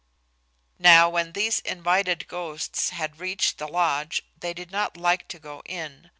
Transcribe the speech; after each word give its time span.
Now 0.79 1.11
when 1.11 1.33
these 1.33 1.59
invited 1.59 2.27
ghosts 2.27 2.89
had 2.89 3.19
reached 3.19 3.59
the 3.59 3.67
lodge 3.67 4.23
they 4.35 4.51
did 4.51 4.71
not 4.71 4.97
like 4.97 5.27
to 5.27 5.37
go 5.37 5.61
in. 5.63 6.09